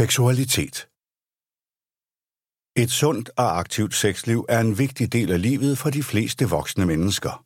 Seksualitet 0.00 0.88
Et 2.76 2.90
sundt 2.90 3.30
og 3.36 3.58
aktivt 3.58 3.94
sexliv 3.94 4.46
er 4.48 4.60
en 4.60 4.78
vigtig 4.78 5.12
del 5.12 5.32
af 5.32 5.42
livet 5.42 5.78
for 5.78 5.90
de 5.90 6.02
fleste 6.02 6.48
voksne 6.48 6.86
mennesker. 6.86 7.44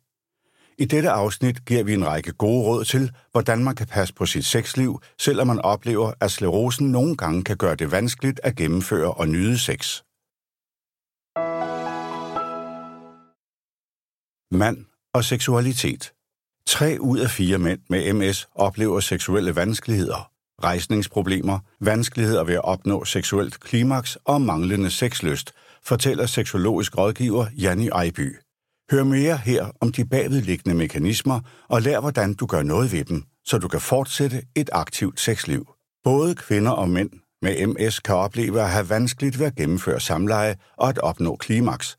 I 0.77 0.85
dette 0.85 1.09
afsnit 1.09 1.65
giver 1.65 1.83
vi 1.83 1.93
en 1.93 2.07
række 2.07 2.31
gode 2.31 2.63
råd 2.65 2.85
til, 2.85 3.11
hvordan 3.31 3.63
man 3.63 3.75
kan 3.75 3.87
passe 3.87 4.13
på 4.13 4.25
sit 4.25 4.45
sexliv, 4.45 5.01
selvom 5.19 5.47
man 5.47 5.59
oplever, 5.59 6.13
at 6.21 6.31
sklerosen 6.31 6.91
nogle 6.91 7.17
gange 7.17 7.43
kan 7.43 7.57
gøre 7.57 7.75
det 7.75 7.91
vanskeligt 7.91 8.39
at 8.43 8.55
gennemføre 8.55 9.13
og 9.13 9.27
nyde 9.27 9.57
sex. 9.57 10.01
Mand 14.51 14.85
og 15.13 15.23
seksualitet. 15.23 16.13
Tre 16.67 16.97
ud 16.99 17.19
af 17.19 17.29
fire 17.29 17.57
mænd 17.57 17.81
med 17.89 18.13
MS 18.13 18.47
oplever 18.55 18.99
seksuelle 18.99 19.55
vanskeligheder 19.55 20.30
rejsningsproblemer, 20.63 21.59
vanskeligheder 21.79 22.43
ved 22.43 22.53
at 22.53 22.63
opnå 22.63 23.05
seksuelt 23.05 23.59
klimaks 23.59 24.17
og 24.25 24.41
manglende 24.41 24.89
sexlyst, 24.89 25.53
fortæller 25.83 26.25
seksologisk 26.25 26.97
rådgiver 26.97 27.45
Janni 27.57 27.87
Ejby. 27.87 28.35
Hør 28.91 29.03
mere 29.03 29.37
her 29.37 29.65
om 29.81 29.91
de 29.91 30.05
bagvedliggende 30.05 30.77
mekanismer 30.77 31.39
og 31.69 31.81
lær, 31.81 31.99
hvordan 31.99 32.33
du 32.33 32.45
gør 32.45 32.63
noget 32.63 32.91
ved 32.91 33.03
dem, 33.03 33.23
så 33.45 33.57
du 33.57 33.67
kan 33.67 33.81
fortsætte 33.81 34.41
et 34.55 34.69
aktivt 34.73 35.19
sexliv. 35.19 35.67
Både 36.03 36.35
kvinder 36.35 36.71
og 36.71 36.89
mænd 36.89 37.09
med 37.41 37.67
MS 37.67 37.99
kan 37.99 38.15
opleve 38.15 38.61
at 38.61 38.69
have 38.69 38.89
vanskeligt 38.89 39.39
ved 39.39 39.45
at 39.45 39.55
gennemføre 39.55 39.99
samleje 39.99 40.55
og 40.77 40.89
at 40.89 40.97
opnå 40.97 41.35
klimaks. 41.35 41.97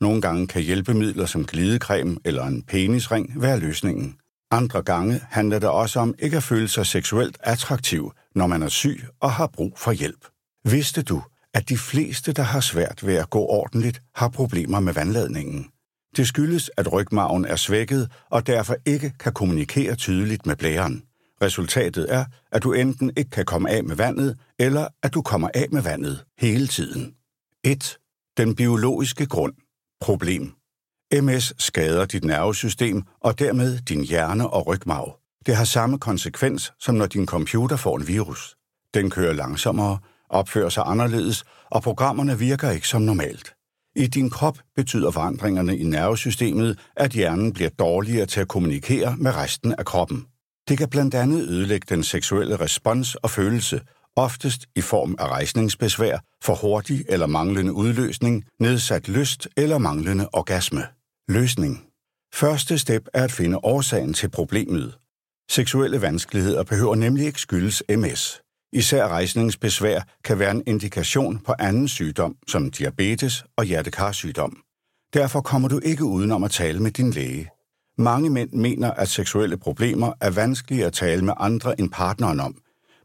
Nogle 0.00 0.20
gange 0.20 0.46
kan 0.46 0.62
hjælpemidler 0.62 1.26
som 1.26 1.44
glidecreme 1.44 2.16
eller 2.24 2.44
en 2.44 2.62
penisring 2.62 3.42
være 3.42 3.58
løsningen. 3.58 4.16
Andre 4.50 4.82
gange 4.82 5.20
handler 5.30 5.58
det 5.58 5.68
også 5.68 6.00
om 6.00 6.14
ikke 6.18 6.36
at 6.36 6.42
føle 6.42 6.68
sig 6.68 6.86
seksuelt 6.86 7.36
attraktiv, 7.40 8.12
når 8.34 8.46
man 8.46 8.62
er 8.62 8.68
syg 8.68 9.04
og 9.20 9.32
har 9.32 9.46
brug 9.46 9.78
for 9.78 9.92
hjælp. 9.92 10.26
Vidste 10.64 11.02
du, 11.02 11.22
at 11.54 11.68
de 11.68 11.78
fleste, 11.78 12.32
der 12.32 12.42
har 12.42 12.60
svært 12.60 13.06
ved 13.06 13.14
at 13.14 13.30
gå 13.30 13.38
ordentligt, 13.38 14.02
har 14.14 14.28
problemer 14.28 14.80
med 14.80 14.92
vandladningen? 14.92 15.66
Det 16.16 16.28
skyldes, 16.28 16.70
at 16.76 16.92
rygmarven 16.92 17.44
er 17.44 17.56
svækket 17.56 18.12
og 18.30 18.46
derfor 18.46 18.76
ikke 18.86 19.12
kan 19.20 19.32
kommunikere 19.32 19.94
tydeligt 19.94 20.46
med 20.46 20.56
blæren. 20.56 21.02
Resultatet 21.42 22.06
er, 22.14 22.24
at 22.52 22.62
du 22.62 22.72
enten 22.72 23.12
ikke 23.16 23.30
kan 23.30 23.44
komme 23.44 23.70
af 23.70 23.84
med 23.84 23.96
vandet, 23.96 24.38
eller 24.58 24.88
at 25.02 25.14
du 25.14 25.22
kommer 25.22 25.48
af 25.54 25.66
med 25.72 25.82
vandet 25.82 26.24
hele 26.38 26.66
tiden. 26.66 27.14
1. 27.64 27.98
Den 28.36 28.54
biologiske 28.54 29.26
grund. 29.26 29.54
Problem. 30.00 30.52
MS 31.12 31.52
skader 31.58 32.04
dit 32.04 32.24
nervesystem 32.24 33.02
og 33.20 33.38
dermed 33.38 33.78
din 33.78 34.04
hjerne 34.04 34.50
og 34.50 34.66
rygmarv. 34.66 35.18
Det 35.46 35.56
har 35.56 35.64
samme 35.64 35.98
konsekvens, 35.98 36.72
som 36.80 36.94
når 36.94 37.06
din 37.06 37.26
computer 37.26 37.76
får 37.76 37.96
en 37.96 38.08
virus. 38.08 38.56
Den 38.94 39.10
kører 39.10 39.32
langsommere, 39.32 39.98
opfører 40.28 40.68
sig 40.68 40.82
anderledes, 40.86 41.44
og 41.70 41.82
programmerne 41.82 42.38
virker 42.38 42.70
ikke 42.70 42.88
som 42.88 43.02
normalt. 43.02 43.54
I 43.96 44.06
din 44.06 44.30
krop 44.30 44.58
betyder 44.76 45.10
forandringerne 45.10 45.78
i 45.78 45.84
nervesystemet, 45.84 46.78
at 46.96 47.10
hjernen 47.10 47.52
bliver 47.52 47.70
dårligere 47.70 48.26
til 48.26 48.40
at 48.40 48.48
kommunikere 48.48 49.16
med 49.16 49.36
resten 49.36 49.74
af 49.78 49.84
kroppen. 49.84 50.26
Det 50.68 50.78
kan 50.78 50.88
blandt 50.88 51.14
andet 51.14 51.48
ødelægge 51.48 51.86
den 51.94 52.02
seksuelle 52.02 52.56
respons 52.56 53.14
og 53.14 53.30
følelse, 53.30 53.80
oftest 54.16 54.66
i 54.76 54.80
form 54.80 55.16
af 55.18 55.28
rejsningsbesvær, 55.28 56.18
for 56.42 56.54
hurtig 56.54 57.04
eller 57.08 57.26
manglende 57.26 57.72
udløsning, 57.72 58.44
nedsat 58.60 59.08
lyst 59.08 59.48
eller 59.56 59.78
manglende 59.78 60.28
orgasme. 60.32 60.86
Løsning. 61.28 61.84
Første 62.34 62.78
step 62.78 63.08
er 63.14 63.24
at 63.24 63.32
finde 63.32 63.58
årsagen 63.58 64.14
til 64.14 64.28
problemet. 64.28 64.98
Seksuelle 65.50 66.02
vanskeligheder 66.02 66.62
behøver 66.62 66.94
nemlig 66.94 67.26
ikke 67.26 67.40
skyldes 67.40 67.82
MS. 67.88 68.40
Især 68.72 69.08
rejsningsbesvær 69.08 70.00
kan 70.24 70.38
være 70.38 70.50
en 70.50 70.62
indikation 70.66 71.38
på 71.38 71.54
anden 71.58 71.88
sygdom, 71.88 72.36
som 72.48 72.70
diabetes 72.70 73.44
og 73.56 73.64
hjertekarsygdom. 73.64 74.62
Derfor 75.14 75.40
kommer 75.40 75.68
du 75.68 75.80
ikke 75.84 76.04
udenom 76.04 76.44
at 76.44 76.50
tale 76.50 76.80
med 76.80 76.90
din 76.90 77.10
læge. 77.10 77.50
Mange 77.98 78.30
mænd 78.30 78.52
mener, 78.52 78.90
at 78.90 79.08
seksuelle 79.08 79.56
problemer 79.56 80.12
er 80.20 80.30
vanskelige 80.30 80.86
at 80.86 80.92
tale 80.92 81.24
med 81.24 81.34
andre 81.36 81.80
end 81.80 81.90
partneren 81.90 82.40
om, 82.40 82.56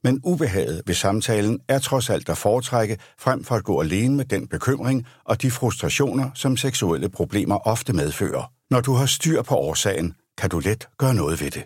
men 0.04 0.22
ubehaget 0.24 0.82
ved 0.86 0.96
samtalen 0.96 1.60
er 1.68 1.80
trods 1.80 2.10
alt 2.10 2.30
at 2.30 2.38
foretrække 2.38 2.98
frem 3.20 3.44
for 3.44 3.56
at 3.56 3.64
gå 3.64 3.82
alene 3.82 4.16
med 4.16 4.26
den 4.26 4.48
bekymring 4.48 5.08
og 5.24 5.42
de 5.42 5.52
frustrationer, 5.52 6.30
som 6.36 6.58
seksuelle 6.58 7.10
problemer 7.10 7.68
ofte 7.68 7.94
medfører. 7.94 8.52
Når 8.70 8.82
du 8.82 8.94
har 8.94 9.06
styr 9.06 9.42
på 9.42 9.56
årsagen, 9.56 10.14
kan 10.38 10.50
du 10.50 10.60
let 10.60 10.88
gøre 10.98 11.14
noget 11.14 11.42
ved 11.42 11.52
det. 11.52 11.64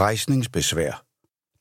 Rejsningsbesvær. 0.00 1.02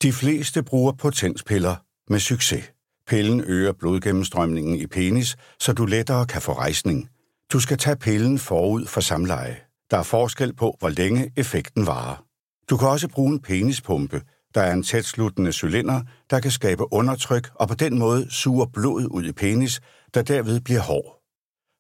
De 0.02 0.14
fleste 0.14 0.64
bruger 0.64 0.92
potenspiller 0.92 1.76
med 2.10 2.20
succes. 2.20 2.72
Pillen 3.08 3.42
øger 3.42 3.72
blodgennemstrømningen 3.72 4.76
i 4.76 4.88
penis, 4.88 5.38
så 5.60 5.74
du 5.74 5.86
lettere 5.86 6.26
kan 6.26 6.42
få 6.42 6.54
rejsning. 6.54 7.10
Du 7.54 7.60
skal 7.60 7.78
tage 7.78 7.96
pillen 7.96 8.40
forud 8.40 8.86
for 8.86 9.02
samleje. 9.02 9.58
Der 9.92 9.98
er 9.98 10.04
forskel 10.04 10.54
på, 10.54 10.76
hvor 10.80 10.90
længe 10.90 11.32
effekten 11.38 11.86
varer. 11.86 12.24
Du 12.70 12.78
kan 12.78 12.88
også 12.88 13.08
bruge 13.08 13.34
en 13.34 13.40
penispumpe, 13.40 14.22
der 14.56 14.62
er 14.62 14.74
en 14.74 14.84
tætsluttende 14.84 15.52
cylinder, 15.52 16.02
der 16.30 16.40
kan 16.40 16.52
skabe 16.52 16.94
undertryk 16.94 17.50
og 17.56 17.68
på 17.68 17.74
den 17.74 18.00
måde 18.00 18.32
suger 18.32 18.66
blod 18.66 19.08
ud 19.12 19.24
i 19.24 19.32
penis, 19.32 19.82
der 20.14 20.22
derved 20.22 20.62
bliver 20.62 20.82
hård. 20.82 21.20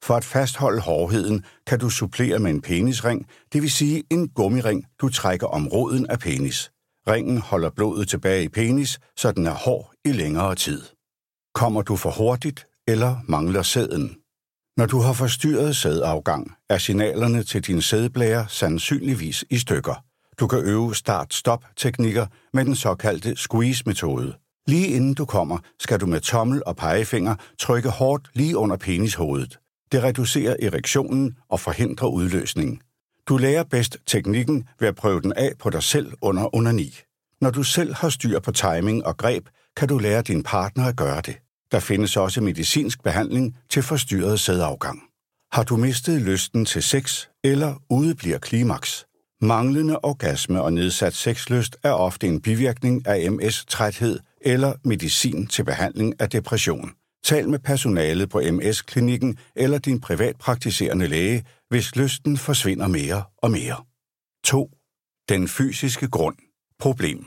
For 0.03 0.15
at 0.15 0.23
fastholde 0.23 0.81
hårdheden 0.81 1.45
kan 1.67 1.79
du 1.79 1.89
supplere 1.89 2.39
med 2.39 2.51
en 2.51 2.61
penisring, 2.61 3.27
det 3.53 3.61
vil 3.61 3.71
sige 3.71 4.03
en 4.09 4.29
gummiring, 4.29 4.85
du 5.01 5.09
trækker 5.09 5.47
om 5.47 5.67
roden 5.67 6.09
af 6.09 6.19
penis. 6.19 6.71
Ringen 7.07 7.37
holder 7.37 7.69
blodet 7.69 8.09
tilbage 8.09 8.43
i 8.43 8.49
penis, 8.49 8.99
så 9.17 9.31
den 9.31 9.47
er 9.47 9.53
hård 9.53 9.91
i 10.05 10.11
længere 10.11 10.55
tid. 10.55 10.81
Kommer 11.53 11.81
du 11.81 11.95
for 11.95 12.11
hurtigt 12.11 12.67
eller 12.87 13.15
mangler 13.27 13.61
sæden? 13.61 14.15
Når 14.77 14.85
du 14.85 14.99
har 14.99 15.13
forstyrret 15.13 15.75
sædafgang, 15.75 16.51
er 16.69 16.77
signalerne 16.77 17.43
til 17.43 17.61
din 17.67 17.81
sædblære 17.81 18.45
sandsynligvis 18.49 19.45
i 19.49 19.57
stykker. 19.57 20.08
Du 20.39 20.47
kan 20.47 20.59
øve 20.59 20.95
start-stop-teknikker 20.95 22.25
med 22.53 22.65
den 22.65 22.75
såkaldte 22.75 23.35
squeeze-metode. 23.35 24.33
Lige 24.67 24.87
inden 24.87 25.13
du 25.13 25.25
kommer, 25.25 25.57
skal 25.79 25.99
du 25.99 26.05
med 26.05 26.21
tommel 26.21 26.63
og 26.65 26.75
pegefinger 26.75 27.35
trykke 27.59 27.89
hårdt 27.89 28.29
lige 28.33 28.57
under 28.57 28.77
penishovedet. 28.77 29.59
Det 29.91 30.03
reducerer 30.03 30.55
erektionen 30.61 31.37
og 31.49 31.59
forhindrer 31.59 32.07
udløsning. 32.07 32.81
Du 33.27 33.37
lærer 33.37 33.63
bedst 33.63 33.97
teknikken 34.05 34.67
ved 34.79 34.87
at 34.87 34.95
prøve 34.95 35.21
den 35.21 35.33
af 35.33 35.51
på 35.59 35.69
dig 35.69 35.83
selv 35.83 36.13
under 36.21 36.55
onani. 36.55 36.93
Når 37.41 37.51
du 37.51 37.63
selv 37.63 37.93
har 37.93 38.09
styr 38.09 38.39
på 38.39 38.51
timing 38.51 39.05
og 39.05 39.17
greb, 39.17 39.47
kan 39.77 39.87
du 39.87 39.97
lære 39.97 40.21
din 40.21 40.43
partner 40.43 40.85
at 40.85 40.95
gøre 40.95 41.21
det. 41.21 41.37
Der 41.71 41.79
findes 41.79 42.17
også 42.17 42.41
medicinsk 42.41 43.03
behandling 43.03 43.57
til 43.69 43.83
forstyrret 43.83 44.39
sædafgang. 44.39 45.01
Har 45.51 45.63
du 45.63 45.77
mistet 45.77 46.21
lysten 46.21 46.65
til 46.65 46.83
sex 46.83 47.27
eller 47.43 47.75
udebliver 47.89 48.37
klimaks? 48.37 49.08
Manglende 49.41 49.99
orgasme 50.03 50.61
og 50.61 50.73
nedsat 50.73 51.13
sexlyst 51.13 51.77
er 51.83 51.91
ofte 51.91 52.27
en 52.27 52.41
bivirkning 52.41 53.07
af 53.07 53.31
MS-træthed 53.31 54.19
eller 54.41 54.73
medicin 54.83 55.47
til 55.47 55.63
behandling 55.63 56.21
af 56.21 56.29
depression. 56.29 56.91
Tal 57.23 57.49
med 57.49 57.59
personalet 57.59 58.29
på 58.29 58.41
MS-klinikken 58.51 59.37
eller 59.55 59.77
din 59.77 60.01
privatpraktiserende 60.01 61.07
læge, 61.07 61.45
hvis 61.69 61.95
lysten 61.95 62.37
forsvinder 62.37 62.87
mere 62.87 63.23
og 63.37 63.51
mere. 63.51 63.83
2. 64.43 64.71
Den 65.29 65.47
fysiske 65.47 66.07
grund. 66.07 66.35
Problem. 66.79 67.25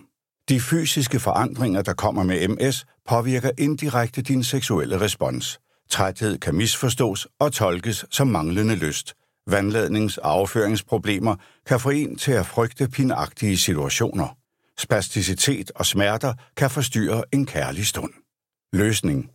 De 0.48 0.60
fysiske 0.60 1.20
forandringer, 1.20 1.82
der 1.82 1.92
kommer 1.92 2.22
med 2.22 2.48
MS, 2.48 2.84
påvirker 3.08 3.50
indirekte 3.58 4.22
din 4.22 4.44
seksuelle 4.44 5.00
respons. 5.00 5.60
Træthed 5.90 6.38
kan 6.38 6.54
misforstås 6.54 7.26
og 7.40 7.52
tolkes 7.52 8.04
som 8.10 8.26
manglende 8.26 8.74
lyst– 8.74 9.14
vandladnings- 9.50 10.18
og 10.18 10.32
afføringsproblemer 10.32 11.36
kan 11.66 11.80
få 11.80 11.90
en 11.90 12.16
til 12.16 12.32
at 12.32 12.46
frygte 12.46 12.88
pinagtige 12.88 13.58
situationer. 13.58 14.36
Spasticitet 14.78 15.70
og 15.74 15.86
smerter 15.86 16.34
kan 16.56 16.70
forstyrre 16.70 17.24
en 17.32 17.46
kærlig 17.46 17.86
stund. 17.86 18.12
Løsning. 18.72 19.30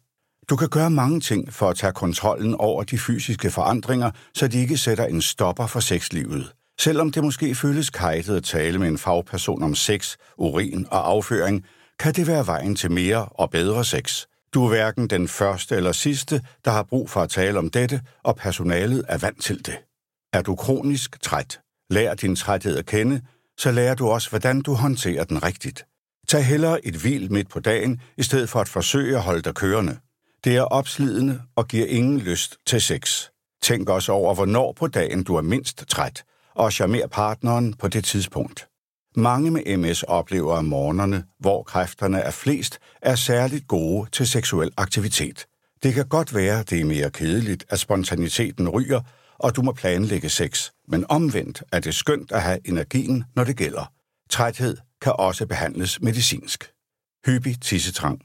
Du 0.49 0.55
kan 0.55 0.69
gøre 0.69 0.89
mange 0.89 1.19
ting 1.19 1.53
for 1.53 1.69
at 1.69 1.75
tage 1.75 1.93
kontrollen 1.93 2.55
over 2.55 2.83
de 2.83 2.97
fysiske 2.97 3.51
forandringer, 3.51 4.11
så 4.33 4.47
de 4.47 4.59
ikke 4.59 4.77
sætter 4.77 5.05
en 5.05 5.21
stopper 5.21 5.67
for 5.67 5.79
sexlivet. 5.79 6.53
Selvom 6.79 7.11
det 7.11 7.23
måske 7.23 7.55
føles 7.55 7.89
kajtet 7.89 8.35
at 8.35 8.43
tale 8.43 8.79
med 8.79 8.87
en 8.87 8.97
fagperson 8.97 9.63
om 9.63 9.75
sex, 9.75 10.15
urin 10.37 10.87
og 10.91 11.09
afføring, 11.09 11.65
kan 11.99 12.13
det 12.13 12.27
være 12.27 12.47
vejen 12.47 12.75
til 12.75 12.91
mere 12.91 13.25
og 13.25 13.49
bedre 13.49 13.85
sex. 13.85 14.25
Du 14.53 14.63
er 14.63 14.69
hverken 14.69 15.07
den 15.07 15.27
første 15.27 15.75
eller 15.75 15.91
sidste, 15.91 16.41
der 16.65 16.71
har 16.71 16.83
brug 16.83 17.09
for 17.09 17.21
at 17.21 17.29
tale 17.29 17.59
om 17.59 17.69
dette, 17.69 18.01
og 18.23 18.35
personalet 18.35 19.05
er 19.07 19.17
vant 19.17 19.43
til 19.43 19.65
det. 19.65 19.86
Er 20.33 20.41
du 20.41 20.56
kronisk 20.56 21.21
træt? 21.21 21.59
Lær 21.89 22.15
din 22.15 22.35
træthed 22.35 22.77
at 22.77 22.85
kende, 22.85 23.21
så 23.57 23.71
lærer 23.71 23.95
du 23.95 24.07
også, 24.07 24.29
hvordan 24.29 24.62
du 24.62 24.74
håndterer 24.74 25.24
den 25.24 25.44
rigtigt. 25.44 25.85
Tag 26.27 26.45
hellere 26.45 26.85
et 26.85 26.95
hvil 26.95 27.31
midt 27.31 27.50
på 27.50 27.59
dagen, 27.59 28.01
i 28.18 28.24
stedet 28.24 28.50
for 28.50 28.59
at 28.59 28.69
forsøge 28.69 29.15
at 29.15 29.24
holde 29.24 29.41
dig 29.41 29.53
kørende. 29.53 29.97
Det 30.44 30.56
er 30.56 30.62
opslidende 30.62 31.41
og 31.56 31.68
giver 31.68 31.85
ingen 31.85 32.19
lyst 32.19 32.57
til 32.65 32.81
sex. 32.81 33.24
Tænk 33.62 33.89
også 33.89 34.12
over, 34.12 34.33
hvornår 34.33 34.71
på 34.71 34.88
dagen 34.88 35.24
du 35.24 35.35
er 35.35 35.41
mindst 35.41 35.83
træt, 35.88 36.24
og 36.56 36.73
charmer 36.73 37.07
partneren 37.07 37.73
på 37.73 37.88
det 37.88 38.03
tidspunkt. 38.03 38.68
Mange 39.15 39.51
med 39.51 39.77
MS 39.77 40.03
oplever, 40.03 40.56
at 40.56 40.65
morgenerne, 40.65 41.23
hvor 41.39 41.63
kræfterne 41.63 42.19
er 42.19 42.31
flest, 42.31 42.80
er 43.01 43.15
særligt 43.15 43.68
gode 43.68 44.09
til 44.12 44.27
seksuel 44.27 44.71
aktivitet. 44.77 45.45
Det 45.83 45.94
kan 45.94 46.07
godt 46.07 46.35
være, 46.35 46.63
det 46.63 46.81
er 46.81 46.85
mere 46.85 47.12
kedeligt, 47.12 47.65
at 47.69 47.80
spontaniteten 47.80 48.69
ryger, 48.69 49.01
og 49.39 49.55
du 49.55 49.61
må 49.61 49.71
planlægge 49.71 50.29
sex. 50.29 50.69
Men 50.87 51.05
omvendt 51.09 51.63
er 51.71 51.79
det 51.79 51.95
skønt 51.95 52.31
at 52.31 52.41
have 52.41 52.59
energien, 52.65 53.23
når 53.35 53.43
det 53.43 53.57
gælder. 53.57 53.91
Træthed 54.29 54.77
kan 55.01 55.13
også 55.15 55.45
behandles 55.45 56.01
medicinsk. 56.01 56.71
Hyppig 57.25 57.61
tissetrang. 57.61 58.21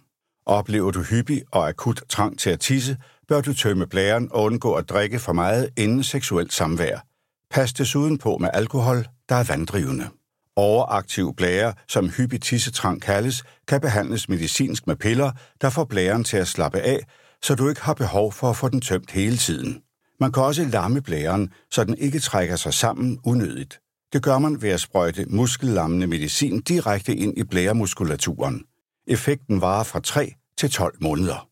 Oplever 0.46 0.90
du 0.90 1.02
hyppig 1.02 1.42
og 1.50 1.68
akut 1.68 2.02
trang 2.08 2.38
til 2.38 2.50
at 2.50 2.60
tisse, 2.60 2.96
bør 3.28 3.40
du 3.40 3.54
tømme 3.54 3.86
blæren 3.86 4.28
og 4.32 4.42
undgå 4.42 4.74
at 4.74 4.88
drikke 4.88 5.18
for 5.18 5.32
meget 5.32 5.70
inden 5.76 6.02
seksuelt 6.02 6.52
samvær. 6.52 7.06
Pas 7.50 7.72
desuden 7.72 8.18
på 8.18 8.38
med 8.38 8.50
alkohol, 8.52 9.06
der 9.28 9.34
er 9.34 9.44
vanddrivende. 9.44 10.08
Overaktiv 10.56 11.34
blære, 11.36 11.74
som 11.88 12.08
hyppig 12.10 12.42
tissetrang 12.42 13.02
kaldes, 13.02 13.44
kan 13.68 13.80
behandles 13.80 14.28
medicinsk 14.28 14.86
med 14.86 14.96
piller, 14.96 15.32
der 15.60 15.70
får 15.70 15.84
blæren 15.84 16.24
til 16.24 16.36
at 16.36 16.48
slappe 16.48 16.80
af, 16.80 17.00
så 17.42 17.54
du 17.54 17.68
ikke 17.68 17.80
har 17.80 17.94
behov 17.94 18.32
for 18.32 18.50
at 18.50 18.56
få 18.56 18.68
den 18.68 18.80
tømt 18.80 19.10
hele 19.10 19.36
tiden. 19.36 19.82
Man 20.20 20.32
kan 20.32 20.42
også 20.42 20.64
lamme 20.64 21.00
blæren, 21.02 21.52
så 21.70 21.84
den 21.84 21.98
ikke 21.98 22.18
trækker 22.18 22.56
sig 22.56 22.74
sammen 22.74 23.18
unødigt. 23.24 23.80
Det 24.12 24.22
gør 24.22 24.38
man 24.38 24.62
ved 24.62 24.70
at 24.70 24.80
sprøjte 24.80 25.26
muskellammende 25.28 26.06
medicin 26.06 26.60
direkte 26.60 27.16
ind 27.16 27.38
i 27.38 27.44
blæremuskulaturen. 27.44 28.64
Effekten 29.06 29.60
varer 29.60 29.84
fra 29.84 30.00
3 30.00 30.34
til 30.58 30.70
12 30.70 30.96
måneder. 31.00 31.48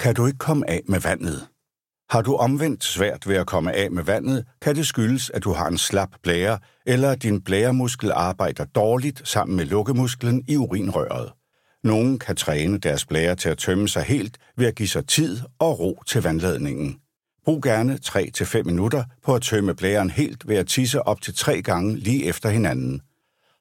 Kan 0.00 0.14
du 0.14 0.26
ikke 0.26 0.38
komme 0.38 0.70
af 0.70 0.80
med 0.88 1.00
vandet? 1.00 1.48
Har 2.10 2.22
du 2.22 2.34
omvendt 2.34 2.84
svært 2.84 3.28
ved 3.28 3.36
at 3.36 3.46
komme 3.46 3.72
af 3.72 3.90
med 3.90 4.02
vandet, 4.04 4.44
kan 4.62 4.76
det 4.76 4.86
skyldes, 4.86 5.30
at 5.30 5.44
du 5.44 5.52
har 5.52 5.68
en 5.68 5.78
slap 5.78 6.08
blære, 6.22 6.58
eller 6.86 7.10
at 7.10 7.22
din 7.22 7.40
blæremuskel 7.40 8.12
arbejder 8.14 8.64
dårligt 8.64 9.28
sammen 9.28 9.56
med 9.56 9.64
lukkemusklen 9.64 10.44
i 10.48 10.56
urinrøret. 10.56 11.32
Nogen 11.84 12.18
kan 12.18 12.36
træne 12.36 12.78
deres 12.78 13.06
blære 13.06 13.36
til 13.36 13.48
at 13.48 13.58
tømme 13.58 13.88
sig 13.88 14.02
helt 14.02 14.38
ved 14.56 14.66
at 14.66 14.74
give 14.74 14.88
sig 14.88 15.06
tid 15.06 15.40
og 15.58 15.80
ro 15.80 16.02
til 16.06 16.22
vandladningen. 16.22 16.96
Brug 17.44 17.62
gerne 17.62 17.98
3-5 18.04 18.62
minutter 18.62 19.04
på 19.22 19.34
at 19.34 19.42
tømme 19.42 19.74
blæren 19.74 20.10
helt 20.10 20.48
ved 20.48 20.56
at 20.56 20.66
tisse 20.66 21.02
op 21.02 21.20
til 21.20 21.34
tre 21.34 21.62
gange 21.62 21.96
lige 21.96 22.24
efter 22.24 22.50
hinanden. 22.50 23.02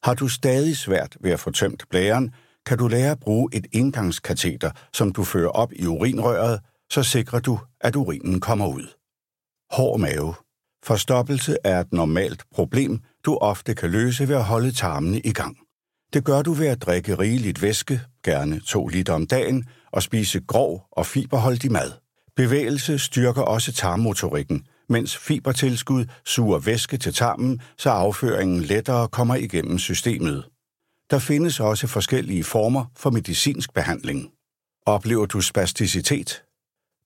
Har 0.04 0.13
du 0.13 0.28
stadig 0.28 0.78
svært 0.78 1.18
ved 1.22 1.31
at 1.31 1.39
få 1.39 1.51
tømt 1.51 1.83
blæren, 1.89 2.33
kan 2.66 2.78
du 2.78 2.88
lære 2.88 3.12
at 3.12 3.19
bruge 3.19 3.50
et 3.54 3.68
indgangskateter, 3.72 4.72
som 4.94 5.12
du 5.12 5.24
fører 5.24 5.50
op 5.50 5.74
i 5.74 5.86
urinrøret, 5.86 6.60
så 6.89 7.04
sikrer 7.04 7.39
du, 7.39 7.60
at 7.81 7.95
urinen 7.95 8.39
kommer 8.39 8.68
ud. 8.68 8.88
Hård 9.72 10.00
mave. 10.00 10.34
Forstoppelse 10.84 11.57
er 11.63 11.80
et 11.80 11.94
normalt 11.94 12.44
problem, 12.51 13.00
du 13.25 13.38
ofte 13.38 13.75
kan 13.75 13.92
løse 13.92 14.27
ved 14.27 14.36
at 14.36 14.44
holde 14.44 14.72
tarmene 14.72 15.19
i 15.19 15.31
gang. 15.31 15.57
Det 16.13 16.24
gør 16.24 16.42
du 16.42 16.54
ved 16.54 16.68
at 16.68 16.81
drikke 16.81 17.16
rigeligt 17.16 17.62
væske, 17.62 18.01
gerne 18.24 18.60
2 18.60 18.88
liter 18.88 19.13
om 19.13 19.27
dagen, 19.27 19.66
og 19.92 20.04
spise 20.04 20.39
grov 20.39 20.88
og 20.92 21.06
fiberholdig 21.06 21.72
mad. 21.72 22.00
Bevægelse 22.36 23.00
styrker 23.00 23.42
også 23.42 23.72
tarmmotorikken, 23.72 24.66
mens 24.89 25.18
fibertilskud 25.18 26.06
suger 26.25 26.60
væske 26.60 26.98
til 26.98 27.13
tarmen, 27.13 27.62
så 27.78 27.89
afføringen 27.89 28.62
lettere 28.62 29.07
kommer 29.07 29.36
igennem 29.36 29.80
systemet. 29.80 30.45
Der 31.12 31.19
findes 31.19 31.60
også 31.60 31.88
forskellige 31.88 32.44
former 32.44 32.86
for 32.98 33.10
medicinsk 33.10 33.74
behandling. 33.74 34.31
Oplever 34.86 35.25
du 35.25 35.42
spasticitet? 35.42 36.44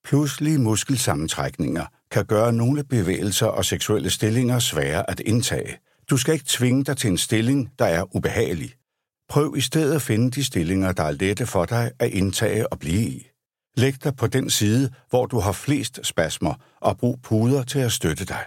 Pludselige 0.04 0.58
muskelsammentrækninger 0.58 1.86
kan 2.12 2.26
gøre 2.26 2.54
nogle 2.54 2.84
bevægelser 2.84 3.48
og 3.48 3.66
seksuelle 3.66 4.10
stillinger 4.10 4.60
svære 4.60 5.10
at 5.10 5.20
indtage. 5.20 5.78
Du 6.10 6.18
skal 6.18 6.34
ikke 6.34 6.46
tvinge 6.48 6.84
dig 6.84 6.98
til 6.98 7.10
en 7.10 7.18
stilling, 7.18 7.72
der 7.80 7.86
er 7.86 8.16
ubehagelig. 8.16 8.74
Prøv 9.30 9.54
i 9.58 9.62
stedet 9.62 9.96
at 9.96 10.02
finde 10.02 10.32
de 10.32 10.44
stillinger, 10.44 10.92
der 10.92 11.04
er 11.04 11.12
lette 11.12 11.46
for 11.46 11.66
dig 11.66 11.92
at 12.00 12.10
indtage 12.10 12.68
og 12.68 12.80
blive 12.80 13.02
i. 13.02 13.28
Læg 13.78 14.04
dig 14.04 14.16
på 14.16 14.28
den 14.28 14.50
side, 14.50 14.92
hvor 15.10 15.26
du 15.26 15.40
har 15.40 15.52
flest 15.52 16.00
spasmer, 16.04 16.54
og 16.82 16.98
brug 16.98 17.20
puder 17.24 17.64
til 17.64 17.80
at 17.80 17.92
støtte 17.92 18.26
dig. 18.26 18.44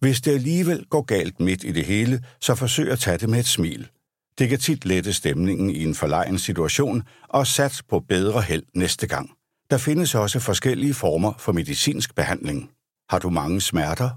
Hvis 0.00 0.20
det 0.20 0.32
alligevel 0.32 0.84
går 0.90 1.02
galt 1.02 1.40
midt 1.40 1.64
i 1.64 1.72
det 1.72 1.84
hele, 1.84 2.24
så 2.40 2.54
forsøg 2.54 2.90
at 2.90 2.98
tage 2.98 3.18
det 3.18 3.28
med 3.28 3.38
et 3.38 3.46
smil. 3.46 3.88
Det 4.38 4.48
kan 4.48 4.58
tit 4.58 4.84
lette 4.84 5.12
stemningen 5.12 5.70
i 5.70 5.84
en 5.84 5.94
forlegen 5.94 6.38
situation, 6.38 7.02
og 7.28 7.46
sats 7.46 7.82
på 7.82 8.00
bedre 8.00 8.42
held 8.42 8.62
næste 8.74 9.06
gang. 9.06 9.30
Der 9.70 9.78
findes 9.78 10.14
også 10.14 10.40
forskellige 10.40 10.94
former 10.94 11.32
for 11.38 11.52
medicinsk 11.52 12.14
behandling. 12.14 12.70
Har 13.10 13.18
du 13.18 13.30
mange 13.30 13.60
smerter? 13.60 14.10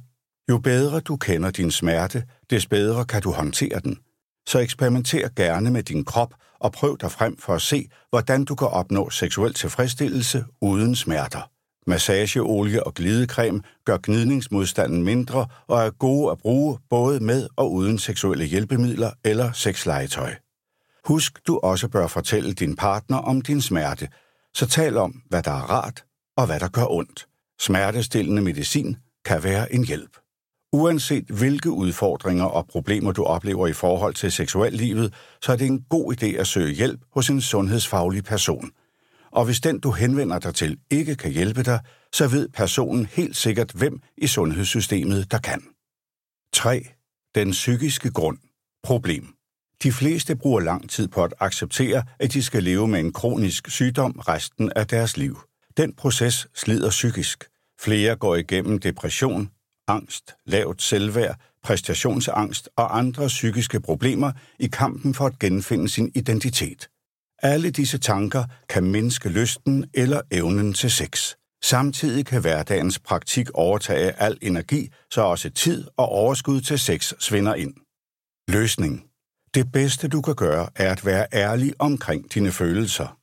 Jo 0.49 0.57
bedre 0.57 0.99
du 0.99 1.17
kender 1.17 1.51
din 1.51 1.71
smerte, 1.71 2.23
des 2.49 2.67
bedre 2.67 3.05
kan 3.05 3.21
du 3.21 3.31
håndtere 3.31 3.79
den. 3.79 3.97
Så 4.47 4.59
eksperimenter 4.59 5.29
gerne 5.35 5.71
med 5.71 5.83
din 5.83 6.05
krop 6.05 6.33
og 6.63 6.71
prøv 6.71 6.97
dig 7.01 7.11
frem 7.11 7.37
for 7.37 7.53
at 7.53 7.61
se, 7.61 7.89
hvordan 8.09 8.45
du 8.45 8.55
kan 8.55 8.67
opnå 8.67 9.09
seksuel 9.09 9.53
tilfredsstillelse 9.53 10.45
uden 10.61 10.95
smerter. 10.95 11.49
Massageolie 11.87 12.83
og 12.83 12.93
glidecreme 12.93 13.61
gør 13.85 13.97
gnidningsmodstanden 14.03 15.03
mindre 15.03 15.47
og 15.67 15.85
er 15.85 15.89
gode 15.89 16.31
at 16.31 16.37
bruge 16.37 16.77
både 16.89 17.19
med 17.19 17.47
og 17.55 17.71
uden 17.71 17.99
seksuelle 17.99 18.45
hjælpemidler 18.45 19.11
eller 19.23 19.51
sexlegetøj. 19.51 20.35
Husk, 21.05 21.47
du 21.47 21.59
også 21.63 21.87
bør 21.87 22.07
fortælle 22.07 22.53
din 22.53 22.75
partner 22.75 23.17
om 23.17 23.41
din 23.41 23.61
smerte, 23.61 24.07
så 24.53 24.67
tal 24.67 24.97
om, 24.97 25.21
hvad 25.29 25.43
der 25.43 25.51
er 25.51 25.69
rart 25.71 26.03
og 26.37 26.45
hvad 26.45 26.59
der 26.59 26.67
gør 26.67 26.85
ondt. 26.91 27.27
Smertestillende 27.59 28.41
medicin 28.41 28.97
kan 29.25 29.43
være 29.43 29.73
en 29.73 29.85
hjælp. 29.85 30.22
Uanset 30.75 31.25
hvilke 31.27 31.71
udfordringer 31.71 32.45
og 32.45 32.67
problemer 32.67 33.11
du 33.11 33.23
oplever 33.23 33.67
i 33.67 33.73
forhold 33.73 34.13
til 34.13 34.31
seksuallivet, 34.31 35.13
så 35.41 35.51
er 35.51 35.55
det 35.55 35.67
en 35.67 35.85
god 35.89 36.13
idé 36.13 36.25
at 36.25 36.47
søge 36.47 36.73
hjælp 36.73 37.01
hos 37.13 37.29
en 37.29 37.41
sundhedsfaglig 37.41 38.23
person. 38.23 38.71
Og 39.31 39.45
hvis 39.45 39.59
den, 39.61 39.79
du 39.79 39.91
henvender 39.91 40.39
dig 40.39 40.55
til, 40.55 40.77
ikke 40.91 41.15
kan 41.15 41.31
hjælpe 41.31 41.63
dig, 41.63 41.79
så 42.13 42.27
ved 42.27 42.49
personen 42.49 43.05
helt 43.05 43.35
sikkert, 43.35 43.71
hvem 43.71 44.01
i 44.17 44.27
sundhedssystemet, 44.27 45.31
der 45.31 45.37
kan. 45.37 45.63
3. 46.53 46.87
Den 47.35 47.51
psykiske 47.51 48.11
grund. 48.11 48.37
Problem. 48.83 49.27
De 49.83 49.91
fleste 49.91 50.35
bruger 50.35 50.59
lang 50.59 50.89
tid 50.89 51.07
på 51.07 51.23
at 51.23 51.33
acceptere, 51.39 52.03
at 52.19 52.33
de 52.33 52.43
skal 52.43 52.63
leve 52.63 52.87
med 52.87 52.99
en 52.99 53.13
kronisk 53.13 53.69
sygdom 53.69 54.11
resten 54.11 54.71
af 54.75 54.87
deres 54.87 55.17
liv. 55.17 55.37
Den 55.77 55.95
proces 55.95 56.47
slider 56.55 56.89
psykisk. 56.89 57.43
Flere 57.81 58.15
går 58.15 58.35
igennem 58.35 58.79
depression, 58.79 59.49
angst, 59.87 60.35
lavt 60.45 60.81
selvværd, 60.81 61.39
præstationsangst 61.63 62.69
og 62.75 62.97
andre 62.97 63.27
psykiske 63.27 63.79
problemer 63.79 64.31
i 64.59 64.67
kampen 64.67 65.13
for 65.13 65.25
at 65.25 65.39
genfinde 65.39 65.89
sin 65.89 66.11
identitet. 66.15 66.89
Alle 67.41 67.71
disse 67.71 67.97
tanker 67.97 68.43
kan 68.69 68.83
mindske 68.83 69.29
lysten 69.29 69.85
eller 69.93 70.21
evnen 70.31 70.73
til 70.73 70.91
sex. 70.91 71.35
Samtidig 71.63 72.25
kan 72.25 72.41
hverdagens 72.41 72.99
praktik 72.99 73.49
overtage 73.53 74.11
al 74.11 74.37
energi, 74.41 74.89
så 75.11 75.21
også 75.21 75.49
tid 75.49 75.87
og 75.97 76.09
overskud 76.09 76.61
til 76.61 76.79
sex 76.79 77.13
svinder 77.19 77.55
ind. 77.55 77.73
Løsning 78.47 79.03
det 79.53 79.71
bedste, 79.71 80.07
du 80.07 80.21
kan 80.21 80.35
gøre, 80.35 80.69
er 80.75 80.91
at 80.91 81.05
være 81.05 81.27
ærlig 81.33 81.73
omkring 81.79 82.33
dine 82.33 82.51
følelser. 82.51 83.17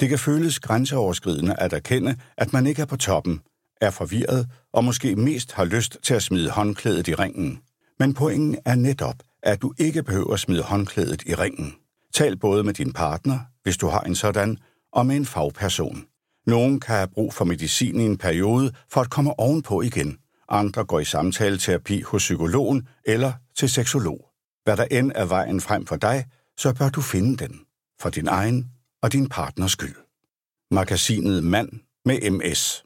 Det 0.00 0.08
kan 0.08 0.18
føles 0.18 0.58
grænseoverskridende 0.58 1.54
at 1.58 1.72
erkende, 1.72 2.16
at 2.36 2.52
man 2.52 2.66
ikke 2.66 2.82
er 2.82 2.86
på 2.86 2.96
toppen, 2.96 3.40
er 3.84 3.90
forvirret 3.90 4.48
og 4.72 4.84
måske 4.84 5.16
mest 5.16 5.52
har 5.52 5.64
lyst 5.64 5.98
til 6.02 6.14
at 6.14 6.22
smide 6.22 6.50
håndklædet 6.50 7.08
i 7.08 7.14
ringen. 7.14 7.60
Men 7.98 8.14
pointen 8.14 8.58
er 8.64 8.74
netop, 8.74 9.16
at 9.42 9.62
du 9.62 9.74
ikke 9.78 10.02
behøver 10.02 10.32
at 10.34 10.40
smide 10.40 10.62
håndklædet 10.62 11.22
i 11.26 11.34
ringen. 11.34 11.74
Tal 12.14 12.36
både 12.36 12.64
med 12.64 12.74
din 12.74 12.92
partner, 12.92 13.38
hvis 13.62 13.76
du 13.76 13.86
har 13.86 14.00
en 14.00 14.14
sådan, 14.14 14.58
og 14.92 15.06
med 15.06 15.16
en 15.16 15.26
fagperson. 15.26 16.04
Nogen 16.46 16.80
kan 16.80 16.94
have 16.94 17.08
brug 17.08 17.34
for 17.34 17.44
medicin 17.44 18.00
i 18.00 18.04
en 18.04 18.18
periode 18.18 18.72
for 18.90 19.00
at 19.00 19.10
komme 19.10 19.40
ovenpå 19.40 19.82
igen. 19.82 20.18
Andre 20.48 20.84
går 20.84 21.00
i 21.00 21.04
samtaleterapi 21.04 22.02
hos 22.02 22.22
psykologen 22.22 22.88
eller 23.04 23.32
til 23.56 23.68
seksolog. 23.68 24.28
Hvad 24.64 24.76
der 24.76 24.84
end 24.90 25.12
er 25.14 25.24
vejen 25.24 25.60
frem 25.60 25.86
for 25.86 25.96
dig, 25.96 26.24
så 26.56 26.74
bør 26.74 26.88
du 26.88 27.00
finde 27.00 27.36
den. 27.36 27.60
For 28.00 28.10
din 28.10 28.28
egen 28.28 28.70
og 29.02 29.12
din 29.12 29.28
partners 29.28 29.72
skyld. 29.72 29.96
Magasinet 30.70 31.44
Mand 31.44 31.68
med 32.04 32.30
MS. 32.30 32.83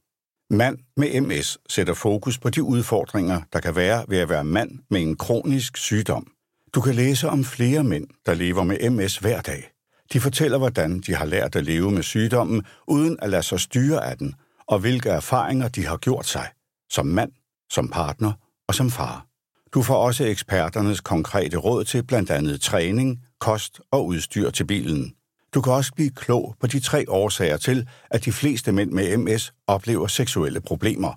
Mand 0.50 0.78
med 0.96 1.20
MS 1.20 1.58
sætter 1.68 1.94
fokus 1.94 2.38
på 2.38 2.50
de 2.50 2.62
udfordringer, 2.62 3.40
der 3.52 3.60
kan 3.60 3.76
være 3.76 4.04
ved 4.08 4.18
at 4.18 4.28
være 4.28 4.44
mand 4.44 4.70
med 4.90 5.02
en 5.02 5.16
kronisk 5.16 5.76
sygdom. 5.76 6.26
Du 6.74 6.80
kan 6.80 6.94
læse 6.94 7.28
om 7.28 7.44
flere 7.44 7.84
mænd, 7.84 8.06
der 8.26 8.34
lever 8.34 8.62
med 8.62 8.90
MS 8.90 9.16
hver 9.16 9.40
dag. 9.40 9.70
De 10.12 10.20
fortæller, 10.20 10.58
hvordan 10.58 11.00
de 11.00 11.14
har 11.14 11.24
lært 11.24 11.56
at 11.56 11.64
leve 11.64 11.90
med 11.90 12.02
sygdommen, 12.02 12.62
uden 12.86 13.16
at 13.22 13.30
lade 13.30 13.42
sig 13.42 13.60
styre 13.60 14.06
af 14.06 14.18
den, 14.18 14.34
og 14.66 14.78
hvilke 14.78 15.08
erfaringer 15.08 15.68
de 15.68 15.86
har 15.86 15.96
gjort 15.96 16.26
sig, 16.26 16.48
som 16.90 17.06
mand, 17.06 17.32
som 17.72 17.88
partner 17.88 18.32
og 18.68 18.74
som 18.74 18.90
far. 18.90 19.26
Du 19.74 19.82
får 19.82 19.96
også 19.96 20.24
eksperternes 20.24 21.00
konkrete 21.00 21.56
råd 21.56 21.84
til 21.84 22.02
blandt 22.02 22.30
andet 22.30 22.60
træning, 22.60 23.24
kost 23.40 23.80
og 23.90 24.06
udstyr 24.06 24.50
til 24.50 24.64
bilen. 24.64 25.14
Du 25.58 25.62
kan 25.62 25.72
også 25.72 25.92
blive 25.94 26.10
klog 26.10 26.54
på 26.60 26.66
de 26.66 26.80
tre 26.80 27.04
årsager 27.08 27.56
til, 27.56 27.88
at 28.10 28.24
de 28.24 28.32
fleste 28.32 28.72
mænd 28.72 28.92
med 28.92 29.16
MS 29.16 29.52
oplever 29.66 30.06
seksuelle 30.06 30.60
problemer, 30.60 31.12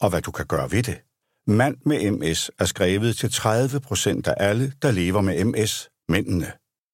og 0.00 0.10
hvad 0.10 0.22
du 0.22 0.30
kan 0.30 0.46
gøre 0.46 0.72
ved 0.72 0.82
det. 0.82 0.98
Mand 1.46 1.76
med 1.86 2.10
MS 2.10 2.50
er 2.58 2.64
skrevet 2.64 3.16
til 3.16 3.32
30 3.32 3.80
procent 3.80 4.26
af 4.26 4.34
alle, 4.36 4.72
der 4.82 4.90
lever 4.90 5.20
med 5.20 5.44
MS, 5.44 5.88
mændene. 6.08 6.52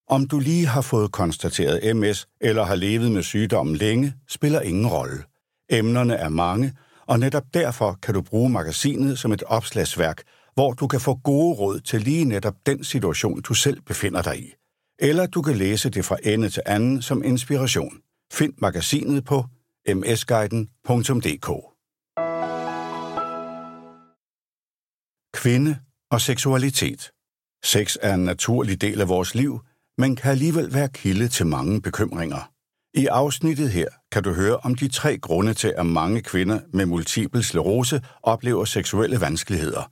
Om 0.09 0.28
du 0.28 0.38
lige 0.38 0.66
har 0.66 0.80
fået 0.80 1.12
konstateret 1.12 1.97
MS 1.97 2.26
eller 2.40 2.64
har 2.64 2.75
levet 2.75 3.12
med 3.12 3.23
sygdommen 3.23 3.76
længe, 3.76 4.14
spiller 4.28 4.61
ingen 4.61 4.87
rolle. 4.87 5.23
Emnerne 5.71 6.14
er 6.14 6.28
mange, 6.28 6.73
og 7.07 7.19
netop 7.19 7.45
derfor 7.54 7.99
kan 8.02 8.14
du 8.14 8.23
bruge 8.23 8.50
magasinet 8.50 9.19
som 9.19 9.33
et 9.33 9.42
opslagsværk, 9.42 10.23
hvor 10.54 10.73
du 10.73 10.87
kan 10.87 11.00
få 11.00 11.14
gode 11.14 11.54
råd 11.54 11.80
til 11.80 12.00
lige 12.00 12.25
netop 12.25 12.54
den 12.66 12.85
situation, 12.85 13.40
du 13.42 13.54
selv 13.54 13.80
befinder 13.80 14.23
dig 14.23 14.38
i. 14.38 14.54
Eller 15.02 15.26
du 15.26 15.42
kan 15.42 15.57
læse 15.57 15.90
det 15.90 16.04
fra 16.04 16.16
ende 16.23 16.49
til 16.49 16.62
anden 16.66 17.02
som 17.02 17.25
inspiration. 17.25 18.00
Find 18.33 18.52
magasinet 18.59 19.25
på 19.25 19.45
msguiden.dk. 19.95 21.49
Kvinde 25.35 25.78
og 26.11 26.21
seksualitet. 26.21 27.11
Sex 27.64 27.97
er 28.02 28.14
en 28.14 28.25
naturlig 28.25 28.80
del 28.80 29.00
af 29.00 29.09
vores 29.09 29.35
liv, 29.35 29.61
men 29.99 30.16
kan 30.16 30.30
alligevel 30.30 30.75
være 30.75 30.88
kilde 30.88 31.28
til 31.28 31.47
mange 31.47 31.83
bekymringer. 31.83 32.50
I 32.95 33.07
afsnittet 33.07 33.71
her 33.71 33.88
kan 34.12 34.23
du 34.23 34.33
høre 34.33 34.57
om 34.57 34.75
de 34.75 34.88
tre 34.88 35.19
grunde 35.19 35.54
til, 35.54 35.75
at 35.76 35.87
mange 35.87 36.23
kvinder 36.23 36.61
med 36.73 36.87
multiple 36.87 37.42
sklerose 37.42 38.02
oplever 38.23 38.64
seksuelle 38.64 39.21
vanskeligheder. 39.21 39.90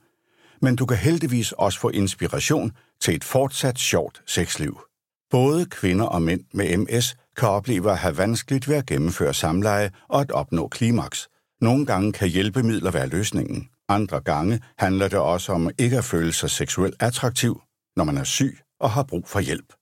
Men 0.61 0.75
du 0.75 0.85
kan 0.85 0.97
heldigvis 0.97 1.51
også 1.51 1.79
få 1.79 1.89
inspiration 1.89 2.71
til 3.01 3.15
et 3.15 3.23
fortsat 3.23 3.79
sjovt 3.79 4.21
sexliv. 4.25 4.88
Både 5.29 5.65
kvinder 5.65 6.05
og 6.05 6.21
mænd 6.21 6.41
med 6.53 6.77
MS 6.77 7.15
kan 7.37 7.49
opleve 7.49 7.91
at 7.91 7.97
have 7.97 8.17
vanskeligt 8.17 8.67
ved 8.67 8.75
at 8.75 8.85
gennemføre 8.85 9.33
samleje 9.33 9.91
og 10.07 10.21
at 10.21 10.31
opnå 10.31 10.67
klimaks. 10.67 11.29
Nogle 11.61 11.85
gange 11.85 12.13
kan 12.13 12.27
hjælpemidler 12.27 12.91
være 12.91 13.07
løsningen. 13.07 13.69
Andre 13.89 14.21
gange 14.21 14.61
handler 14.77 15.07
det 15.07 15.19
også 15.19 15.51
om 15.51 15.69
ikke 15.77 15.97
at 15.97 16.03
føle 16.03 16.33
sig 16.33 16.49
seksuelt 16.49 16.95
attraktiv, 16.99 17.61
når 17.95 18.03
man 18.03 18.17
er 18.17 18.23
syg 18.23 18.59
og 18.79 18.91
har 18.91 19.03
brug 19.03 19.27
for 19.27 19.39
hjælp. 19.39 19.73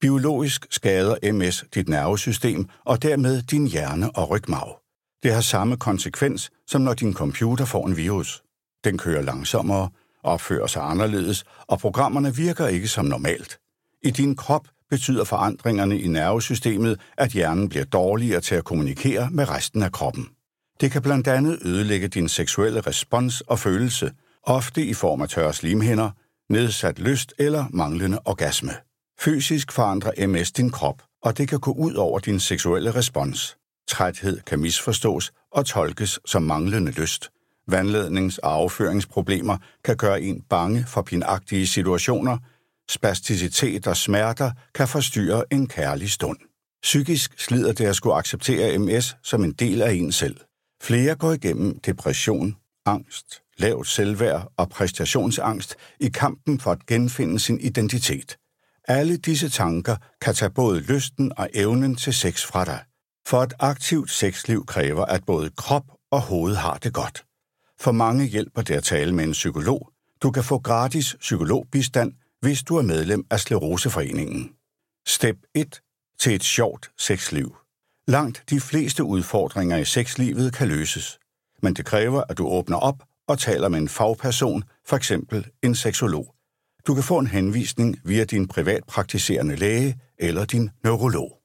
Biologisk 0.00 0.66
skader 0.70 1.32
MS 1.32 1.64
dit 1.74 1.88
nervesystem 1.88 2.68
og 2.84 3.02
dermed 3.02 3.42
din 3.42 3.66
hjerne 3.66 4.16
og 4.16 4.30
rygmarv. 4.30 4.78
Det 5.22 5.32
har 5.32 5.40
samme 5.40 5.76
konsekvens, 5.76 6.50
som 6.66 6.80
når 6.80 6.94
din 6.94 7.14
computer 7.14 7.64
får 7.64 7.86
en 7.86 7.96
virus. 7.96 8.42
Den 8.84 8.98
kører 8.98 9.22
langsommere, 9.22 9.90
opfører 10.22 10.66
sig 10.66 10.82
anderledes, 10.82 11.44
og 11.66 11.78
programmerne 11.78 12.36
virker 12.36 12.66
ikke 12.66 12.88
som 12.88 13.04
normalt. 13.04 13.58
I 14.02 14.10
din 14.10 14.36
krop 14.36 14.68
betyder 14.92 15.24
forandringerne 15.24 16.00
i 16.00 16.08
nervesystemet, 16.08 17.00
at 17.18 17.30
hjernen 17.30 17.68
bliver 17.68 17.84
dårligere 17.84 18.40
til 18.40 18.54
at 18.54 18.64
kommunikere 18.64 19.28
med 19.30 19.48
resten 19.48 19.82
af 19.82 19.92
kroppen. 19.92 20.28
Det 20.80 20.90
kan 20.90 21.02
blandt 21.02 21.28
andet 21.28 21.58
ødelægge 21.64 22.08
din 22.08 22.28
seksuelle 22.28 22.80
respons 22.80 23.40
og 23.40 23.58
følelse, 23.58 24.12
ofte 24.42 24.84
i 24.84 24.94
form 24.94 25.22
af 25.22 25.28
tørre 25.28 25.52
slimhinder, 25.52 26.10
nedsat 26.50 26.98
lyst 26.98 27.34
eller 27.38 27.64
manglende 27.70 28.18
orgasme. 28.24 28.72
Fysisk 29.20 29.72
forandrer 29.72 30.26
MS 30.26 30.52
din 30.52 30.70
krop, 30.70 31.02
og 31.22 31.38
det 31.38 31.48
kan 31.48 31.60
gå 31.60 31.72
ud 31.72 31.94
over 31.94 32.18
din 32.18 32.40
seksuelle 32.40 32.94
respons. 32.94 33.56
Træthed 33.88 34.40
kan 34.40 34.60
misforstås 34.60 35.32
og 35.52 35.66
tolkes 35.66 36.20
som 36.26 36.42
manglende 36.42 36.92
lyst. 36.92 37.30
Vandlednings- 37.72 38.38
og 38.42 38.52
afføringsproblemer 38.52 39.56
kan 39.84 39.96
gøre 39.96 40.22
en 40.22 40.42
bange 40.50 40.84
for 40.88 41.02
pinagtige 41.02 41.66
situationer. 41.66 42.38
Spasticitet 42.90 43.86
og 43.86 43.96
smerter 43.96 44.50
kan 44.74 44.88
forstyrre 44.88 45.44
en 45.50 45.68
kærlig 45.68 46.10
stund. 46.10 46.38
Psykisk 46.82 47.40
slider 47.40 47.72
det 47.72 47.86
at 47.86 47.96
skulle 47.96 48.16
acceptere 48.16 48.78
MS 48.78 49.16
som 49.22 49.44
en 49.44 49.52
del 49.52 49.82
af 49.82 49.92
en 49.92 50.12
selv. 50.12 50.36
Flere 50.82 51.14
går 51.14 51.32
igennem 51.32 51.80
depression, 51.80 52.56
angst, 52.86 53.42
lavt 53.58 53.88
selvværd 53.88 54.52
og 54.56 54.68
præstationsangst 54.68 55.76
i 56.00 56.08
kampen 56.08 56.60
for 56.60 56.70
at 56.72 56.86
genfinde 56.86 57.40
sin 57.40 57.60
identitet. 57.60 58.36
Alle 58.88 59.16
disse 59.16 59.48
tanker 59.48 59.96
kan 60.20 60.34
tage 60.34 60.50
både 60.50 60.80
lysten 60.80 61.32
og 61.36 61.48
evnen 61.54 61.96
til 61.96 62.14
sex 62.14 62.46
fra 62.46 62.64
dig. 62.64 62.84
For 63.26 63.42
et 63.42 63.54
aktivt 63.58 64.10
sexliv 64.10 64.66
kræver, 64.66 65.04
at 65.04 65.24
både 65.26 65.50
krop 65.56 65.84
og 66.10 66.20
hoved 66.20 66.54
har 66.54 66.78
det 66.78 66.92
godt. 66.92 67.24
For 67.80 67.92
mange 67.92 68.24
hjælper 68.24 68.62
det 68.62 68.74
at 68.74 68.84
tale 68.84 69.14
med 69.14 69.24
en 69.24 69.32
psykolog. 69.32 69.90
Du 70.22 70.30
kan 70.30 70.44
få 70.44 70.58
gratis 70.58 71.16
psykologbistand, 71.20 72.12
hvis 72.42 72.62
du 72.62 72.76
er 72.76 72.82
medlem 72.82 73.26
af 73.30 73.40
Skleroseforeningen. 73.40 74.52
Step 75.06 75.36
1 75.54 75.80
til 76.20 76.34
et 76.34 76.44
sjovt 76.44 76.90
sexliv. 76.98 77.56
Langt 78.08 78.42
de 78.50 78.60
fleste 78.60 79.04
udfordringer 79.04 79.76
i 79.76 79.84
sexlivet 79.84 80.54
kan 80.54 80.68
løses, 80.68 81.18
men 81.62 81.74
det 81.74 81.84
kræver, 81.84 82.22
at 82.28 82.38
du 82.38 82.46
åbner 82.46 82.76
op 82.76 83.02
og 83.28 83.38
taler 83.38 83.68
med 83.68 83.78
en 83.78 83.88
fagperson, 83.88 84.64
f.eks. 84.86 85.12
en 85.62 85.74
seksolog. 85.74 86.34
Du 86.86 86.94
kan 86.94 87.02
få 87.02 87.18
en 87.18 87.26
henvisning 87.26 87.96
via 88.04 88.24
din 88.24 88.48
privatpraktiserende 88.48 89.56
læge 89.56 90.00
eller 90.18 90.44
din 90.44 90.70
neurolog. 90.84 91.38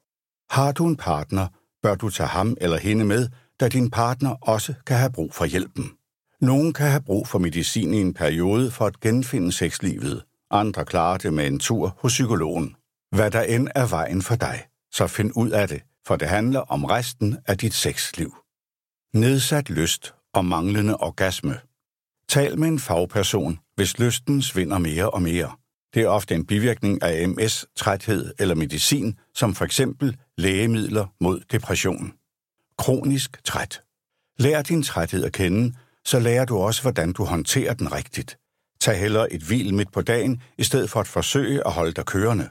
Har 0.50 0.72
du 0.72 0.88
en 0.88 0.96
partner, 0.96 1.48
bør 1.82 1.96
du 1.96 2.10
tage 2.10 2.28
ham 2.28 2.58
eller 2.62 2.78
hende 2.78 3.06
med, 3.06 3.30
da 3.60 3.68
din 3.68 3.90
partner 3.90 4.36
også 4.42 4.74
kan 4.86 4.98
have 4.98 5.12
brug 5.12 5.34
for 5.34 5.46
hjælpen. 5.46 5.92
Nogen 6.42 6.74
kan 6.74 6.88
have 6.88 7.04
brug 7.04 7.28
for 7.28 7.40
medicin 7.40 7.94
i 7.94 8.02
en 8.02 8.14
periode 8.14 8.72
for 8.72 8.86
at 8.86 9.00
genfinde 9.00 9.52
sexlivet. 9.52 10.24
Andre 10.52 10.86
klarer 10.86 11.18
det 11.18 11.34
med 11.34 11.48
en 11.48 11.60
tur 11.60 11.98
hos 12.00 12.14
psykologen. 12.14 12.76
Hvad 13.16 13.32
der 13.32 13.42
end 13.42 13.68
er 13.76 13.88
vejen 13.88 14.22
for 14.22 14.36
dig, 14.36 14.66
så 14.92 15.08
find 15.08 15.32
ud 15.36 15.50
af 15.50 15.68
det, 15.68 15.82
for 16.08 16.16
det 16.16 16.28
handler 16.28 16.60
om 16.60 16.86
resten 16.86 17.38
af 17.46 17.58
dit 17.58 17.74
sexliv. 17.74 18.36
Nedsat 19.14 19.70
lyst 19.70 20.14
og 20.34 20.46
manglende 20.46 20.98
orgasme. 20.98 21.60
Tal 22.30 22.60
med 22.60 22.68
en 22.68 22.80
fagperson, 22.80 23.60
hvis 23.76 24.00
lysten 24.00 24.42
svinder 24.42 24.78
mere 24.78 25.10
og 25.10 25.22
mere. 25.22 25.52
Det 25.94 26.02
er 26.02 26.08
ofte 26.08 26.36
en 26.36 26.46
bivirkning 26.46 27.04
af 27.04 27.30
MS, 27.30 27.66
træthed 27.76 28.34
eller 28.40 28.56
medicin, 28.56 29.20
som 29.34 29.56
for 29.56 29.66
eksempel 29.66 30.18
lægemidler 30.38 31.06
mod 31.20 31.40
depression. 31.52 32.14
Kronisk 32.78 33.44
træt. 33.44 33.82
Lær 34.40 34.62
din 34.62 34.84
træthed 34.84 35.24
at 35.24 35.34
kende, 35.34 35.76
så 36.06 36.20
lærer 36.20 36.46
du 36.46 36.58
også, 36.58 36.82
hvordan 36.82 37.14
du 37.14 37.24
håndterer 37.24 37.74
den 37.74 37.92
rigtigt. 37.92 38.38
Tag 38.80 39.00
hellere 39.00 39.34
et 39.34 39.42
hvil 39.42 39.74
midt 39.74 39.92
på 39.92 40.02
dagen, 40.02 40.42
i 40.58 40.64
stedet 40.64 40.90
for 40.90 41.00
at 41.00 41.08
forsøge 41.08 41.68
at 41.68 41.74
holde 41.74 41.92
dig 41.92 42.06
kørende. 42.06 42.50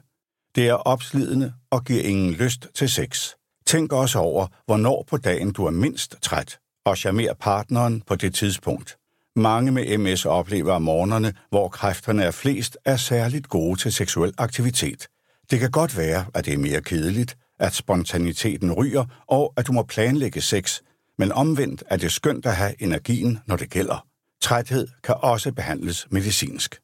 Det 0.54 0.68
er 0.68 0.74
opslidende 0.74 1.52
og 1.70 1.84
giver 1.84 2.02
ingen 2.02 2.32
lyst 2.32 2.68
til 2.74 2.88
sex. 2.88 3.30
Tænk 3.66 3.92
også 3.92 4.18
over, 4.18 4.46
hvornår 4.66 5.04
på 5.08 5.16
dagen 5.16 5.52
du 5.52 5.64
er 5.64 5.70
mindst 5.70 6.16
træt, 6.22 6.58
og 6.86 6.96
charmer 6.96 7.34
partneren 7.40 8.02
på 8.06 8.16
det 8.16 8.34
tidspunkt. 8.34 8.96
Mange 9.36 9.72
med 9.72 9.98
MS 9.98 10.24
oplever 10.24 10.74
at 10.74 10.82
morgenerne, 10.82 11.34
hvor 11.50 11.68
kræfterne 11.68 12.24
er 12.24 12.30
flest, 12.30 12.78
er 12.84 12.96
særligt 12.96 13.48
gode 13.48 13.80
til 13.80 13.92
seksuel 13.92 14.34
aktivitet. 14.38 15.08
Det 15.50 15.60
kan 15.60 15.70
godt 15.70 15.96
være, 15.96 16.26
at 16.34 16.44
det 16.44 16.54
er 16.54 16.58
mere 16.58 16.82
kedeligt, 16.82 17.36
at 17.58 17.74
spontaniteten 17.74 18.72
ryger, 18.72 19.04
og 19.26 19.52
at 19.56 19.66
du 19.66 19.72
må 19.72 19.82
planlægge 19.82 20.40
sex, 20.40 20.80
men 21.18 21.32
omvendt 21.32 21.84
er 21.86 21.96
det 21.96 22.12
skønt 22.12 22.46
at 22.46 22.56
have 22.56 22.82
energien, 22.82 23.38
når 23.46 23.56
det 23.56 23.70
gælder. 23.70 24.06
Træthed 24.42 24.88
kan 25.04 25.14
også 25.18 25.52
behandles 25.52 26.06
medicinsk. 26.10 26.80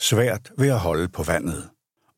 Svært 0.00 0.50
ved 0.58 0.68
at 0.68 0.78
holde 0.78 1.08
på 1.08 1.22
vandet. 1.22 1.70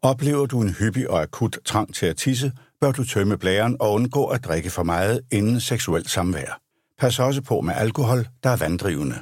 Oplever 0.03 0.47
du 0.47 0.61
en 0.61 0.71
hyppig 0.71 1.11
og 1.11 1.23
akut 1.23 1.59
trang 1.65 1.95
til 1.95 2.07
at 2.07 2.17
tisse, 2.17 2.53
bør 2.81 2.93
du 2.93 3.05
tømme 3.05 3.39
blæren 3.39 3.77
og 3.81 3.93
undgå 3.93 4.27
at 4.27 4.45
drikke 4.45 4.71
for 4.71 4.83
meget 4.83 5.21
inden 5.33 5.61
seksuelt 5.61 6.11
samvær. 6.11 6.61
Pas 6.99 7.19
også 7.19 7.43
på 7.43 7.61
med 7.61 7.75
alkohol, 7.75 8.29
der 8.43 8.51
er 8.51 8.57
vanddrivende. 8.57 9.17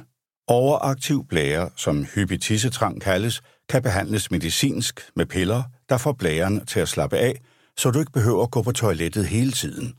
Overaktiv 0.47 1.25
blære, 1.27 1.69
som 1.75 2.05
hyppig 2.05 2.41
tissetrang 2.41 3.01
kaldes, 3.01 3.41
kan 3.69 3.81
behandles 3.81 4.31
medicinsk 4.31 5.09
med 5.15 5.25
piller, 5.25 5.63
der 5.89 5.97
får 5.97 6.11
blæren 6.11 6.65
til 6.65 6.79
at 6.79 6.87
slappe 6.87 7.17
af, 7.17 7.41
så 7.77 7.91
du 7.91 7.99
ikke 7.99 8.11
behøver 8.11 8.43
at 8.43 8.51
gå 8.51 8.61
på 8.61 8.71
toilettet 8.71 9.27
hele 9.27 9.51
tiden. 9.51 9.93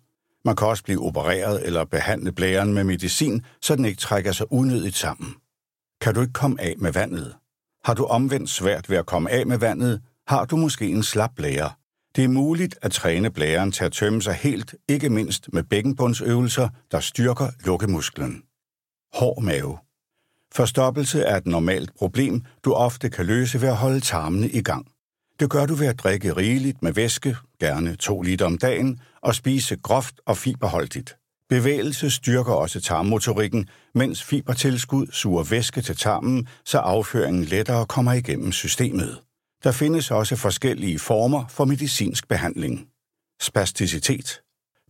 Man 0.45 0.57
kan 0.57 0.67
også 0.67 0.85
blive 0.85 1.03
opereret 1.03 1.67
eller 1.67 1.85
behandle 1.85 2.33
blæren 2.33 2.75
med 2.75 2.85
medicin, 2.85 3.45
så 3.63 3.77
den 3.77 3.85
ikke 3.85 4.01
trækker 4.01 4.33
sig 4.33 4.53
unødigt 4.53 4.97
sammen. 4.97 5.35
Kan 6.01 6.15
du 6.15 6.21
ikke 6.21 6.33
komme 6.33 6.61
af 6.61 6.75
med 6.79 6.93
vandet? 6.93 7.35
Har 7.85 7.95
du 7.95 8.05
omvendt 8.05 8.51
svært 8.51 8.91
ved 8.91 8.97
at 8.97 9.07
komme 9.07 9.31
af 9.31 9.47
med 9.47 9.59
vandet, 9.59 10.03
har 10.29 10.45
du 10.45 10.57
måske 10.57 10.89
en 10.89 11.03
slap 11.03 11.31
blære. 11.37 11.71
Det 12.17 12.25
er 12.25 12.29
muligt 12.29 12.79
at 12.83 12.93
træne 12.93 13.31
blæren 13.31 13.73
til 13.73 13.85
at 13.85 13.93
tømme 13.93 14.23
sig 14.23 14.35
helt, 14.35 14.75
ikke 14.89 15.11
mindst 15.11 15.53
med 15.53 15.63
bækkenbundsøvelser, 15.63 16.69
der 16.91 17.01
styrker 17.01 17.49
lukkemusklen. 17.65 18.43
Hård 19.15 19.43
mave. 19.43 19.79
Forstoppelse 20.53 21.23
er 21.23 21.37
et 21.37 21.47
normalt 21.47 21.95
problem, 21.99 22.43
du 22.65 22.73
ofte 22.73 23.11
kan 23.11 23.27
løse 23.27 23.61
ved 23.61 23.69
at 23.69 23.77
holde 23.77 24.01
tarmene 24.01 24.51
i 24.51 24.63
gang. 24.63 24.87
Det 25.41 25.51
gør 25.51 25.67
du 25.67 25.75
ved 25.75 25.87
at 25.87 25.99
drikke 25.99 26.33
rigeligt 26.33 26.83
med 26.83 26.93
væske, 26.93 27.37
gerne 27.61 27.97
2 27.97 28.23
liter 28.23 28.47
om 28.47 28.59
dagen, 28.59 29.01
og 29.21 29.35
spise 29.35 29.77
groft 29.77 30.21
og 30.27 30.37
fiberholdigt. 30.37 31.17
Bevægelse 31.49 32.11
styrker 32.11 32.53
også 32.53 32.81
tarmmotorikken, 32.81 33.69
mens 33.95 34.25
fibertilskud 34.25 35.07
suger 35.13 35.45
væske 35.45 35.81
til 35.81 35.97
tarmen, 35.97 36.49
så 36.65 36.79
afføringen 36.79 37.45
lettere 37.45 37.87
kommer 37.87 38.13
igennem 38.13 38.53
systemet. 38.53 39.21
Der 39.65 39.73
findes 39.73 40.11
også 40.11 40.37
forskellige 40.37 40.99
former 40.99 41.47
for 41.49 41.65
medicinsk 41.65 42.29
behandling. 42.29 42.87
Spasticitet. 43.41 44.41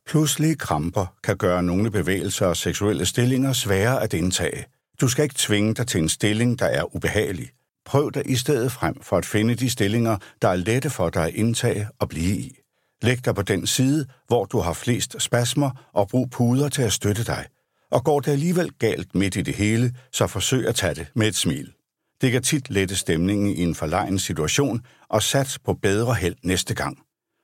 Pludselige 0.07 0.55
kramper 0.55 1.07
kan 1.25 1.37
gøre 1.37 1.63
nogle 1.63 1.91
bevægelser 1.91 2.47
og 2.47 2.57
seksuelle 2.57 3.07
stillinger 3.07 3.53
svære 3.53 4.03
at 4.03 4.15
indtage. 4.15 4.65
Du 5.01 5.09
skal 5.09 5.23
ikke 5.23 5.35
tvinge 5.39 5.75
dig 5.75 5.87
til 5.87 6.01
en 6.01 6.09
stilling, 6.09 6.59
der 6.59 6.67
er 6.67 6.95
ubehagelig. 6.97 7.51
prøv 7.87 8.11
dig 8.13 8.31
i 8.31 8.37
stedet 8.37 8.73
frem 8.73 9.03
for 9.03 9.17
at 9.17 9.27
finde 9.27 9.55
de 9.55 9.71
stillinger, 9.71 10.17
der 10.43 10.49
er 10.49 10.57
lette 10.57 10.91
for 10.91 11.11
dig 11.11 11.25
at 11.25 11.35
indtage 11.35 11.89
og 11.99 12.09
blive 12.09 12.37
i. 12.37 12.59
Læg 13.03 13.25
dig 13.25 13.35
på 13.35 13.43
den 13.43 13.67
side, 13.67 14.07
hvor 14.27 14.45
du 14.45 14.59
har 14.59 14.73
flest 14.73 15.17
spasmer, 15.19 15.71
og 15.93 16.09
brug 16.09 16.31
puder 16.31 16.69
til 16.69 16.83
at 16.83 16.93
støtte 16.93 17.25
dig. 17.25 17.47
Og 17.91 18.05
går 18.05 18.21
det 18.21 18.33
alligevel 18.33 18.73
galt 18.79 19.15
midt 19.15 19.37
i 19.37 19.43
det 19.43 19.55
hele, 19.55 19.95
så 20.13 20.27
forsøg 20.27 20.67
at 20.69 20.75
tage 20.75 20.95
det 20.95 21.07
med 21.15 21.29
et 21.29 21.37
smil. 21.37 21.73
Det 22.21 22.33
kan 22.33 22.43
tit 22.43 22.71
lette 22.71 22.97
stemningen 22.97 23.57
i 23.57 23.63
en 23.63 23.75
forlegen 23.75 24.19
situation 24.19 24.81
og 25.09 25.23
sats 25.23 25.59
på 25.59 25.75
bedre 25.75 26.15
held 26.15 26.37
næste 26.43 26.75
gang. 26.75 26.99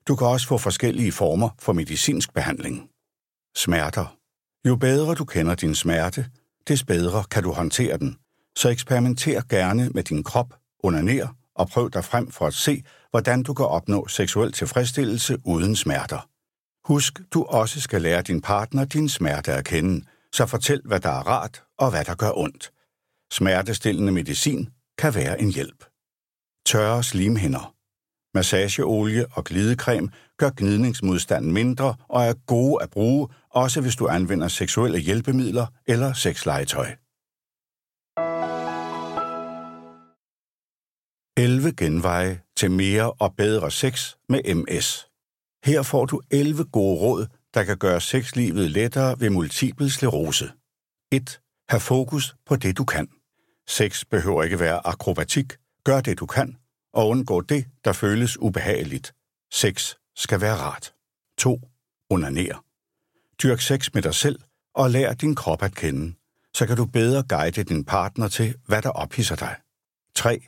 Du 0.09 0.17
kan 0.17 0.27
også 0.27 0.47
få 0.47 0.59
forskellige 0.59 1.13
former 1.13 1.49
for 1.59 1.73
medicinsk 1.73 2.35
behandling. 2.35 2.89
Smerter. 3.57 4.17
Jo 4.69 4.77
bedre 4.77 5.15
du 5.15 5.25
kender 5.25 5.55
din 5.55 5.75
smerte, 5.75 6.27
des 6.69 6.85
bedre 6.85 7.25
kan 7.31 7.43
du 7.43 7.53
håndtere 7.53 7.99
den. 7.99 8.17
Så 8.57 8.69
eksperimenter 8.69 9.43
gerne 9.49 9.89
med 9.89 10.03
din 10.03 10.25
krop, 10.25 10.55
onaner 10.83 11.29
og 11.55 11.69
prøv 11.69 11.91
dig 11.91 12.05
frem 12.05 12.31
for 12.31 12.47
at 12.47 12.55
se, 12.55 12.83
hvordan 13.13 13.43
du 13.43 13.55
kan 13.55 13.67
opnå 13.67 14.09
seksuel 14.09 14.53
tilfredsstillelse 14.53 15.39
uden 15.45 15.77
smerter. 15.77 16.29
Husk, 16.85 17.21
du 17.35 17.43
også 17.43 17.81
skal 17.81 18.03
lære 18.03 18.23
din 18.23 18.41
partner 18.41 18.85
din 18.85 19.09
smerte 19.09 19.53
at 19.53 19.65
kende, 19.65 20.07
så 20.33 20.47
fortæl, 20.47 20.81
hvad 20.85 21.01
der 21.01 21.09
er 21.09 21.27
rart 21.27 21.65
og 21.79 21.91
hvad 21.91 22.05
der 22.05 22.15
gør 22.15 22.33
ondt. 22.35 22.73
Smertestillende 23.33 24.13
medicin 24.13 24.69
kan 24.99 25.15
være 25.15 25.41
en 25.41 25.53
hjælp. 25.53 25.85
Tørre 26.67 27.03
slimhinder. 27.03 27.75
Massageolie 28.35 29.27
og 29.33 29.45
glidecreme 29.45 30.11
gør 30.39 30.51
gnidningsmodstanden 30.57 31.53
mindre 31.53 31.95
og 32.09 32.25
er 32.25 32.35
gode 32.47 32.83
at 32.83 32.91
bruge, 32.91 33.29
også 33.51 33.81
hvis 33.81 33.97
du 33.97 34.09
anvender 34.09 34.49
seksuelle 34.49 34.99
hjælpemidler 34.99 35.67
eller 35.87 36.13
sexlegetøj. 36.13 36.91
11 41.37 41.73
genveje 41.73 42.41
til 42.63 42.71
mere 42.71 43.13
og 43.13 43.35
bedre 43.37 43.71
sex 43.71 44.15
med 44.29 44.55
MS. 44.55 45.07
Her 45.65 45.83
får 45.83 46.07
du 46.07 46.21
11 46.31 46.65
gode 46.65 47.01
råd, 47.01 47.27
der 47.55 47.65
kan 47.65 47.79
gøre 47.79 48.01
sexlivet 48.01 48.71
lettere 48.71 49.21
ved 49.21 49.31
multiple 49.31 49.91
sklerose. 49.91 50.53
1. 51.13 51.41
Hav 51.69 51.81
fokus 51.81 52.35
på 52.47 52.57
det, 52.57 52.79
du 52.79 52.85
kan. 52.85 53.09
Sex 53.69 54.05
behøver 54.05 54.43
ikke 54.43 54.61
være 54.61 54.87
akrobatik. 54.87 55.53
Gør 55.85 56.01
det, 56.01 56.19
du 56.19 56.27
kan, 56.27 56.57
og 56.93 57.09
undgå 57.09 57.41
det, 57.41 57.67
der 57.85 57.93
føles 57.93 58.41
ubehageligt. 58.41 59.15
Sex 59.53 59.95
skal 60.17 60.41
være 60.41 60.57
rart. 60.57 60.95
2. 61.39 61.61
Onaner. 62.11 62.65
Dyrk 63.43 63.61
sex 63.61 63.95
med 63.95 64.03
dig 64.03 64.15
selv, 64.15 64.41
og 64.75 64.91
lær 64.91 65.13
din 65.13 65.35
krop 65.35 65.63
at 65.63 65.75
kende. 65.75 66.15
Så 66.55 66.67
kan 66.67 66.77
du 66.77 66.87
bedre 66.87 67.23
guide 67.29 67.65
din 67.65 67.85
partner 67.85 68.29
til, 68.29 68.55
hvad 68.67 68.83
der 68.83 68.91
ophidser 68.91 69.37
dig. 69.37 69.57
3. 70.15 70.41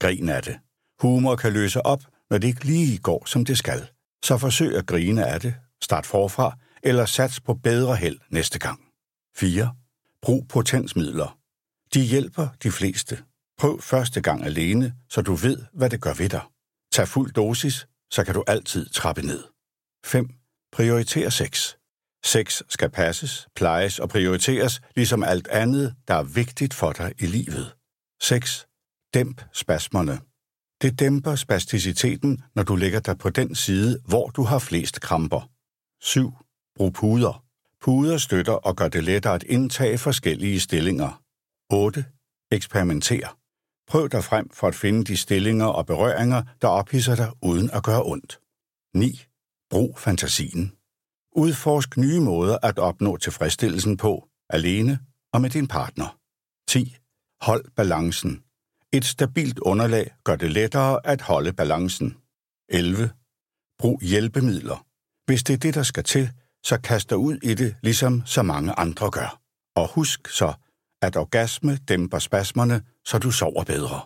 Grin 0.00 0.28
af 0.28 0.42
det. 0.42 0.58
Humor 1.00 1.36
kan 1.36 1.52
løse 1.52 1.86
op, 1.86 2.02
når 2.30 2.38
det 2.38 2.48
ikke 2.48 2.64
lige 2.64 2.98
går, 2.98 3.26
som 3.26 3.44
det 3.44 3.58
skal. 3.58 3.88
Så 4.24 4.38
forsøg 4.38 4.76
at 4.76 4.86
grine 4.86 5.26
af 5.26 5.40
det, 5.40 5.54
start 5.82 6.06
forfra, 6.06 6.56
eller 6.82 7.06
sats 7.06 7.40
på 7.40 7.54
bedre 7.54 7.96
held 7.96 8.18
næste 8.30 8.58
gang. 8.58 8.80
4. 9.36 9.74
Brug 10.22 10.48
potensmidler. 10.48 11.38
De 11.94 12.00
hjælper 12.00 12.48
de 12.62 12.70
fleste. 12.70 13.18
Prøv 13.58 13.80
første 13.80 14.20
gang 14.20 14.44
alene, 14.44 14.94
så 15.10 15.22
du 15.22 15.34
ved, 15.34 15.62
hvad 15.72 15.90
det 15.90 16.00
gør 16.00 16.14
ved 16.14 16.28
dig. 16.28 16.42
Tag 16.92 17.08
fuld 17.08 17.32
dosis, 17.32 17.86
så 18.10 18.24
kan 18.24 18.34
du 18.34 18.44
altid 18.46 18.88
trappe 18.88 19.22
ned. 19.22 19.44
5. 20.04 20.28
Prioriter 20.72 21.30
sex. 21.30 21.74
Sex 22.24 22.62
skal 22.68 22.90
passes, 22.90 23.48
plejes 23.56 23.98
og 23.98 24.08
prioriteres, 24.08 24.80
ligesom 24.96 25.22
alt 25.22 25.48
andet, 25.48 25.94
der 26.08 26.14
er 26.14 26.22
vigtigt 26.22 26.74
for 26.74 26.92
dig 26.92 27.12
i 27.18 27.26
livet. 27.26 27.74
6. 28.22 28.66
Dæmp 29.14 29.42
spasmerne. 29.52 30.20
Det 30.82 31.00
dæmper 31.00 31.34
spasticiteten, 31.34 32.42
når 32.54 32.62
du 32.62 32.76
lægger 32.76 33.00
dig 33.00 33.18
på 33.18 33.30
den 33.30 33.54
side, 33.54 33.98
hvor 34.04 34.28
du 34.28 34.42
har 34.42 34.58
flest 34.58 35.00
kramper. 35.00 35.50
7. 36.00 36.32
Brug 36.76 36.92
puder. 36.92 37.44
Puder 37.80 38.18
støtter 38.18 38.52
og 38.52 38.76
gør 38.76 38.88
det 38.88 39.04
lettere 39.04 39.34
at 39.34 39.42
indtage 39.42 39.98
forskellige 39.98 40.60
stillinger. 40.60 41.22
8. 41.72 42.04
Eksperimenter. 42.50 43.36
Prøv 43.88 44.08
dig 44.08 44.24
frem 44.24 44.48
for 44.50 44.68
at 44.68 44.74
finde 44.74 45.04
de 45.04 45.16
stillinger 45.16 45.66
og 45.66 45.86
berøringer, 45.86 46.42
der 46.62 46.68
ophidser 46.68 47.16
dig 47.16 47.32
uden 47.42 47.70
at 47.70 47.82
gøre 47.82 48.04
ondt. 48.04 48.40
9. 48.94 49.20
Brug 49.70 49.98
fantasien. 49.98 50.72
Udforsk 51.32 51.96
nye 51.96 52.20
måder 52.20 52.58
at 52.62 52.78
opnå 52.78 53.16
tilfredsstillelsen 53.16 53.96
på, 53.96 54.28
alene 54.50 54.98
og 55.32 55.40
med 55.40 55.50
din 55.50 55.68
partner. 55.68 56.18
10. 56.68 56.96
Hold 57.40 57.64
balancen. 57.76 58.45
Et 58.96 59.04
stabilt 59.04 59.58
underlag 59.58 60.14
gør 60.24 60.36
det 60.36 60.50
lettere 60.50 61.06
at 61.06 61.20
holde 61.20 61.52
balancen. 61.52 62.16
11. 62.68 63.10
Brug 63.78 64.00
hjælpemidler. 64.02 64.86
Hvis 65.26 65.42
det 65.42 65.54
er 65.54 65.58
det, 65.58 65.74
der 65.74 65.82
skal 65.82 66.04
til, 66.04 66.30
så 66.64 66.80
kast 66.80 67.10
dig 67.10 67.18
ud 67.18 67.36
i 67.42 67.54
det, 67.54 67.76
ligesom 67.82 68.22
så 68.26 68.42
mange 68.42 68.72
andre 68.72 69.10
gør. 69.10 69.40
Og 69.76 69.88
husk 69.94 70.28
så, 70.28 70.52
at 71.02 71.16
orgasme 71.16 71.76
dæmper 71.76 72.18
spasmerne, 72.18 72.82
så 73.04 73.18
du 73.18 73.30
sover 73.30 73.64
bedre. 73.64 74.00